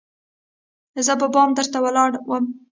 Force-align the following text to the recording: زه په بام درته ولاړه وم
زه 1.05 1.13
په 1.21 1.27
بام 1.33 1.49
درته 1.57 1.77
ولاړه 1.81 2.19
وم 2.29 2.45